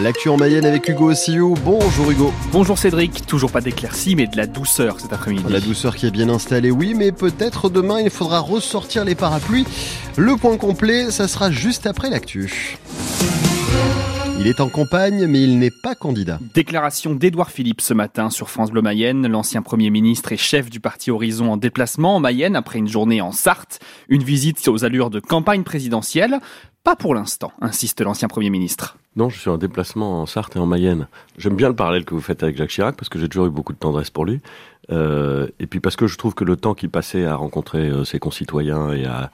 L'actu 0.00 0.30
en 0.30 0.38
Mayenne 0.38 0.64
avec 0.64 0.88
Hugo 0.88 1.10
Ossiou. 1.10 1.54
Bonjour 1.66 2.10
Hugo. 2.10 2.32
Bonjour 2.50 2.78
Cédric. 2.78 3.26
Toujours 3.26 3.52
pas 3.52 3.60
d'éclaircie, 3.60 4.16
mais 4.16 4.26
de 4.26 4.38
la 4.38 4.46
douceur 4.46 4.98
cet 4.98 5.12
après-midi. 5.12 5.44
La 5.50 5.60
douceur 5.60 5.96
qui 5.96 6.06
est 6.06 6.10
bien 6.10 6.30
installée, 6.30 6.70
oui, 6.70 6.94
mais 6.96 7.12
peut-être 7.12 7.68
demain 7.68 8.00
il 8.00 8.08
faudra 8.08 8.40
ressortir 8.40 9.04
les 9.04 9.14
parapluies. 9.14 9.66
Le 10.16 10.36
point 10.36 10.56
complet, 10.56 11.10
ça 11.10 11.28
sera 11.28 11.50
juste 11.50 11.86
après 11.86 12.08
l'actu. 12.08 12.78
Il 14.40 14.46
est 14.46 14.60
en 14.60 14.70
campagne, 14.70 15.26
mais 15.26 15.42
il 15.42 15.58
n'est 15.58 15.70
pas 15.70 15.94
candidat. 15.94 16.38
Déclaration 16.54 17.14
d'Édouard 17.14 17.50
Philippe 17.50 17.82
ce 17.82 17.92
matin 17.92 18.30
sur 18.30 18.48
France 18.48 18.70
Bleu 18.70 18.80
Mayenne. 18.80 19.28
L'ancien 19.28 19.60
Premier 19.60 19.90
ministre 19.90 20.32
et 20.32 20.38
chef 20.38 20.70
du 20.70 20.80
parti 20.80 21.10
Horizon 21.10 21.52
en 21.52 21.58
déplacement 21.58 22.16
en 22.16 22.20
Mayenne 22.20 22.56
après 22.56 22.78
une 22.78 22.88
journée 22.88 23.20
en 23.20 23.30
Sarthe. 23.30 23.78
Une 24.08 24.22
visite 24.24 24.66
aux 24.68 24.86
allures 24.86 25.10
de 25.10 25.20
campagne 25.20 25.64
présidentielle. 25.64 26.40
Pas 26.82 26.96
pour 26.96 27.14
l'instant, 27.14 27.52
insiste 27.60 28.00
l'ancien 28.00 28.28
Premier 28.28 28.48
ministre. 28.48 28.96
Non, 29.14 29.28
je 29.28 29.38
suis 29.38 29.50
en 29.50 29.58
déplacement 29.58 30.22
en 30.22 30.26
Sarthe 30.26 30.56
et 30.56 30.58
en 30.58 30.66
Mayenne. 30.66 31.06
J'aime 31.36 31.54
bien 31.54 31.68
le 31.68 31.76
parallèle 31.76 32.04
que 32.04 32.14
vous 32.14 32.20
faites 32.20 32.42
avec 32.42 32.56
Jacques 32.56 32.70
Chirac 32.70 32.96
parce 32.96 33.10
que 33.10 33.18
j'ai 33.18 33.28
toujours 33.28 33.46
eu 33.46 33.50
beaucoup 33.50 33.74
de 33.74 33.78
tendresse 33.78 34.08
pour 34.08 34.24
lui. 34.24 34.40
Euh, 34.90 35.48
et 35.60 35.66
puis 35.66 35.80
parce 35.80 35.96
que 35.96 36.06
je 36.06 36.16
trouve 36.16 36.34
que 36.34 36.44
le 36.44 36.56
temps 36.56 36.74
qu'il 36.74 36.88
passait 36.88 37.26
à 37.26 37.36
rencontrer 37.36 37.88
euh, 37.88 38.04
ses 38.04 38.18
concitoyens 38.18 38.92
et 38.92 39.04
à, 39.04 39.30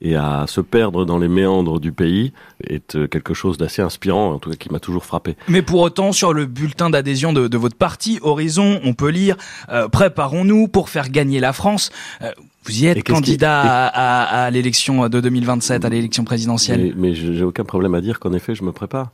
et 0.00 0.14
à 0.14 0.44
se 0.46 0.60
perdre 0.60 1.04
dans 1.04 1.18
les 1.18 1.28
méandres 1.28 1.80
du 1.80 1.92
pays 1.92 2.32
est 2.62 2.94
euh, 2.94 3.08
quelque 3.08 3.34
chose 3.34 3.58
d'assez 3.58 3.82
inspirant, 3.82 4.32
en 4.34 4.38
tout 4.38 4.50
cas 4.50 4.56
qui 4.56 4.70
m'a 4.70 4.78
toujours 4.78 5.04
frappé. 5.04 5.36
Mais 5.48 5.62
pour 5.62 5.80
autant, 5.80 6.12
sur 6.12 6.32
le 6.32 6.46
bulletin 6.46 6.88
d'adhésion 6.88 7.32
de, 7.32 7.48
de, 7.48 7.58
votre 7.58 7.76
parti, 7.76 8.18
Horizon, 8.22 8.80
on 8.84 8.94
peut 8.94 9.10
lire 9.10 9.36
euh, 9.70 9.88
Préparons-nous 9.88 10.68
pour 10.68 10.88
faire 10.88 11.10
gagner 11.10 11.40
la 11.40 11.52
France 11.52 11.90
euh, 12.22 12.30
vous 12.64 12.82
y 12.82 12.86
êtes 12.86 13.02
candidat 13.02 13.62
qui... 13.62 13.68
à, 13.68 13.86
à, 13.86 14.44
à 14.44 14.50
l'élection 14.50 15.08
de 15.08 15.20
2027, 15.20 15.86
à 15.86 15.88
l'élection 15.88 16.24
présidentielle. 16.24 16.92
Mais, 16.96 17.08
mais 17.10 17.14
j'ai 17.14 17.42
aucun 17.42 17.64
problème 17.64 17.94
à 17.94 18.02
dire 18.02 18.20
qu'en 18.20 18.34
effet, 18.34 18.54
je 18.54 18.62
me 18.62 18.72
prépare. 18.72 19.10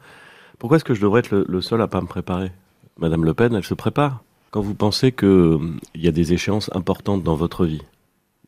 Pourquoi 0.58 0.76
est-ce 0.76 0.84
que 0.84 0.94
je 0.94 1.00
devrais 1.00 1.20
être 1.20 1.30
le, 1.30 1.44
le, 1.48 1.60
seul 1.60 1.80
à 1.80 1.86
pas 1.86 2.00
me 2.00 2.06
préparer? 2.06 2.50
Madame 2.98 3.24
Le 3.24 3.32
Pen, 3.32 3.54
elle 3.54 3.64
se 3.64 3.74
prépare. 3.74 4.22
Quand 4.50 4.60
vous 4.60 4.74
pensez 4.74 5.12
qu'il 5.12 5.28
euh, 5.28 5.58
y 5.94 6.08
a 6.08 6.12
des 6.12 6.32
échéances 6.32 6.70
importantes 6.74 7.22
dans 7.22 7.34
votre 7.36 7.64
vie, 7.64 7.82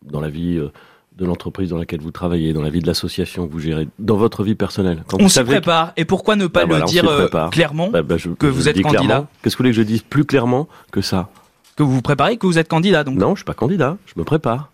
dans 0.03 0.20
la 0.20 0.28
vie 0.28 0.56
euh, 0.56 0.72
de 1.17 1.25
l'entreprise 1.25 1.70
dans 1.70 1.78
laquelle 1.78 2.00
vous 2.00 2.11
travaillez, 2.11 2.53
dans 2.53 2.62
la 2.62 2.70
vie 2.70 2.81
de 2.81 2.86
l'association 2.86 3.47
que 3.47 3.53
vous 3.53 3.61
gérez, 3.61 3.89
dans 3.98 4.17
votre 4.17 4.42
vie 4.42 4.55
personnelle. 4.55 5.03
Quand 5.06 5.20
on 5.20 5.28
se 5.28 5.41
prépare. 5.41 5.95
Que... 5.95 6.03
Et 6.03 6.05
pourquoi 6.05 6.36
ne 6.36 6.47
pas 6.47 6.61
bah, 6.61 6.78
le 6.78 6.84
voilà, 6.84 6.84
dire 6.86 7.09
euh, 7.09 7.48
clairement 7.48 7.89
bah, 7.89 8.03
bah, 8.03 8.17
je, 8.19 8.31
que 8.31 8.48
je 8.48 8.53
vous 8.53 8.69
êtes 8.69 8.81
candidat 8.83 9.27
Qu'est-ce 9.42 9.56
que 9.56 9.62
vous 9.62 9.64
voulez 9.64 9.70
que 9.70 9.77
je 9.77 9.83
dise 9.83 10.03
plus 10.03 10.25
clairement 10.25 10.69
que 10.92 11.00
ça? 11.00 11.31
Que 11.77 11.83
vous 11.83 11.92
vous 11.92 12.03
préparez, 12.03 12.37
que 12.37 12.47
vous 12.47 12.59
êtes 12.59 12.69
candidat 12.69 13.05
donc? 13.05 13.17
Non, 13.17 13.31
je 13.34 13.41
suis 13.41 13.44
pas 13.44 13.55
candidat, 13.55 13.97
je 14.06 14.12
me 14.17 14.25
prépare. 14.25 14.70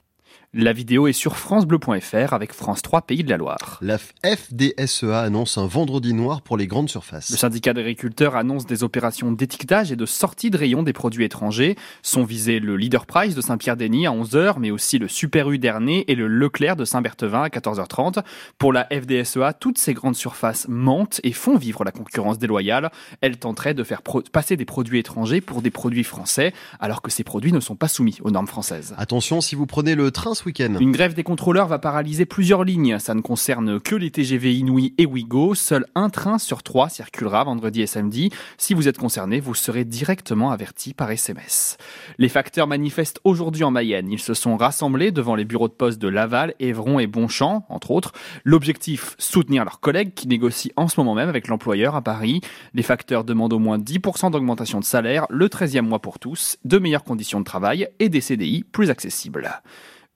La 0.54 0.74
vidéo 0.74 1.06
est 1.06 1.14
sur 1.14 1.38
francebleu.fr 1.38 2.34
avec 2.34 2.52
France 2.52 2.82
3 2.82 3.00
Pays 3.00 3.24
de 3.24 3.30
la 3.30 3.38
Loire. 3.38 3.78
La 3.80 3.96
FDSEA 3.96 5.18
annonce 5.18 5.56
un 5.56 5.66
vendredi 5.66 6.12
noir 6.12 6.42
pour 6.42 6.58
les 6.58 6.66
grandes 6.66 6.90
surfaces. 6.90 7.30
Le 7.30 7.38
syndicat 7.38 7.72
d'agriculteurs 7.72 8.36
annonce 8.36 8.66
des 8.66 8.84
opérations 8.84 9.32
d'étiquetage 9.32 9.92
et 9.92 9.96
de 9.96 10.04
sortie 10.04 10.50
de 10.50 10.58
rayon 10.58 10.82
des 10.82 10.92
produits 10.92 11.24
étrangers. 11.24 11.74
Sont 12.02 12.24
visés 12.24 12.60
le 12.60 12.76
Leader 12.76 13.06
Price 13.06 13.34
de 13.34 13.40
Saint-Pierre-Denis 13.40 14.06
à 14.06 14.10
11h, 14.10 14.56
mais 14.58 14.70
aussi 14.70 14.98
le 14.98 15.08
Super 15.08 15.50
U 15.50 15.58
d'Ernay 15.58 16.04
et 16.06 16.14
le 16.14 16.28
Leclerc 16.28 16.76
de 16.76 16.84
Saint-Berthevin 16.84 17.44
à 17.44 17.48
14h30. 17.48 18.22
Pour 18.58 18.74
la 18.74 18.86
FDSEA, 18.90 19.54
toutes 19.54 19.78
ces 19.78 19.94
grandes 19.94 20.16
surfaces 20.16 20.66
mentent 20.68 21.22
et 21.24 21.32
font 21.32 21.56
vivre 21.56 21.82
la 21.82 21.92
concurrence 21.92 22.38
déloyale. 22.38 22.90
Elles 23.22 23.38
tenteraient 23.38 23.72
de 23.72 23.84
faire 23.84 24.02
passer 24.30 24.58
des 24.58 24.66
produits 24.66 24.98
étrangers 24.98 25.40
pour 25.40 25.62
des 25.62 25.70
produits 25.70 26.04
français, 26.04 26.52
alors 26.78 27.00
que 27.00 27.10
ces 27.10 27.24
produits 27.24 27.54
ne 27.54 27.60
sont 27.60 27.74
pas 27.74 27.88
soumis 27.88 28.18
aux 28.20 28.30
normes 28.30 28.46
françaises. 28.46 28.94
Attention, 28.98 29.40
si 29.40 29.54
vous 29.54 29.64
prenez 29.64 29.94
le 29.94 30.10
train 30.10 30.34
Une 30.46 30.92
grève 30.92 31.14
des 31.14 31.22
contrôleurs 31.22 31.68
va 31.68 31.78
paralyser 31.78 32.26
plusieurs 32.26 32.64
lignes. 32.64 32.98
Ça 32.98 33.14
ne 33.14 33.20
concerne 33.20 33.80
que 33.80 33.94
les 33.94 34.10
TGV 34.10 34.54
Inouï 34.54 34.92
et 34.98 35.06
Ouigo. 35.06 35.54
Seul 35.54 35.86
un 35.94 36.10
train 36.10 36.38
sur 36.38 36.64
trois 36.64 36.88
circulera 36.88 37.44
vendredi 37.44 37.80
et 37.82 37.86
samedi. 37.86 38.30
Si 38.58 38.74
vous 38.74 38.88
êtes 38.88 38.98
concerné, 38.98 39.38
vous 39.38 39.54
serez 39.54 39.84
directement 39.84 40.50
averti 40.50 40.94
par 40.94 41.10
SMS. 41.10 41.76
Les 42.18 42.28
facteurs 42.28 42.66
manifestent 42.66 43.20
aujourd'hui 43.22 43.62
en 43.62 43.70
Mayenne. 43.70 44.10
Ils 44.10 44.18
se 44.18 44.34
sont 44.34 44.56
rassemblés 44.56 45.12
devant 45.12 45.36
les 45.36 45.44
bureaux 45.44 45.68
de 45.68 45.74
poste 45.74 46.00
de 46.00 46.08
Laval, 46.08 46.54
Évron 46.58 46.98
et 46.98 47.06
Bonchamp, 47.06 47.64
entre 47.68 47.92
autres. 47.92 48.12
L'objectif, 48.44 49.14
soutenir 49.18 49.64
leurs 49.64 49.80
collègues 49.80 50.14
qui 50.14 50.26
négocient 50.26 50.72
en 50.76 50.88
ce 50.88 50.98
moment 50.98 51.14
même 51.14 51.28
avec 51.28 51.46
l'employeur 51.46 51.94
à 51.94 52.02
Paris. 52.02 52.40
Les 52.74 52.82
facteurs 52.82 53.22
demandent 53.22 53.52
au 53.52 53.60
moins 53.60 53.78
10% 53.78 54.32
d'augmentation 54.32 54.80
de 54.80 54.84
salaire, 54.84 55.26
le 55.30 55.46
13e 55.46 55.82
mois 55.82 56.00
pour 56.00 56.18
tous, 56.18 56.56
de 56.64 56.78
meilleures 56.78 57.04
conditions 57.04 57.38
de 57.38 57.44
travail 57.44 57.88
et 58.00 58.08
des 58.08 58.20
CDI 58.20 58.64
plus 58.64 58.90
accessibles. 58.90 59.62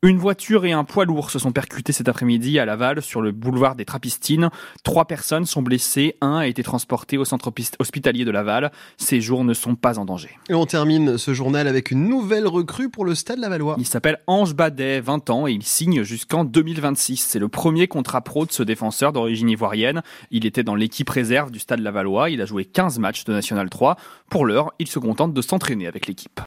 Une 0.06 0.18
voiture 0.18 0.64
et 0.64 0.70
un 0.70 0.84
poids 0.84 1.04
lourd 1.04 1.32
se 1.32 1.40
sont 1.40 1.50
percutés 1.50 1.92
cet 1.92 2.08
après-midi 2.08 2.60
à 2.60 2.64
Laval 2.64 3.02
sur 3.02 3.20
le 3.20 3.32
boulevard 3.32 3.74
des 3.74 3.84
Trapistines. 3.84 4.50
Trois 4.84 5.06
personnes 5.06 5.46
sont 5.46 5.62
blessées, 5.62 6.14
un 6.20 6.36
a 6.36 6.46
été 6.46 6.62
transporté 6.62 7.18
au 7.18 7.24
centre 7.24 7.52
hospitalier 7.80 8.24
de 8.24 8.30
Laval. 8.30 8.70
Ces 8.98 9.20
jours 9.20 9.42
ne 9.42 9.52
sont 9.52 9.74
pas 9.74 9.98
en 9.98 10.04
danger. 10.04 10.30
Et 10.48 10.54
on 10.54 10.64
termine 10.64 11.18
ce 11.18 11.34
journal 11.34 11.66
avec 11.66 11.90
une 11.90 12.08
nouvelle 12.08 12.46
recrue 12.46 12.88
pour 12.88 13.04
le 13.04 13.16
Stade 13.16 13.40
Lavallois. 13.40 13.74
Il 13.80 13.84
s'appelle 13.84 14.20
Ange 14.28 14.54
Badet, 14.54 15.00
20 15.00 15.28
ans, 15.30 15.48
et 15.48 15.52
il 15.52 15.64
signe 15.64 16.04
jusqu'en 16.04 16.44
2026. 16.44 17.16
C'est 17.16 17.40
le 17.40 17.48
premier 17.48 17.88
contrat 17.88 18.20
pro 18.20 18.46
de 18.46 18.52
ce 18.52 18.62
défenseur 18.62 19.12
d'origine 19.12 19.50
ivoirienne. 19.50 20.02
Il 20.30 20.46
était 20.46 20.62
dans 20.62 20.76
l'équipe 20.76 21.10
réserve 21.10 21.50
du 21.50 21.58
Stade 21.58 21.80
Lavallois. 21.80 22.30
Il 22.30 22.40
a 22.40 22.46
joué 22.46 22.64
15 22.64 23.00
matchs 23.00 23.24
de 23.24 23.32
National 23.32 23.68
3. 23.68 23.96
Pour 24.30 24.46
l'heure, 24.46 24.72
il 24.78 24.86
se 24.86 25.00
contente 25.00 25.34
de 25.34 25.42
s'entraîner 25.42 25.88
avec 25.88 26.06
l'équipe. 26.06 26.30